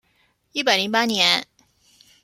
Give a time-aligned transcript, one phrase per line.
[0.53, 1.45] 一百零八年